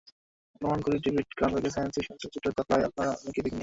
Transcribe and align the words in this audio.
অনুমান 0.55 0.79
করি, 0.85 0.97
ডেভিড 1.05 1.27
ক্রনেনবার্গের 1.37 1.73
সায়েন্স 1.75 1.93
ফিকশন 1.95 2.15
চলচ্চিত্র 2.21 2.47
দ্য 2.49 2.63
ফ্লাই 2.67 2.81
আপনারা 2.89 3.11
অনেকেই 3.21 3.43
দেখেননি। 3.45 3.59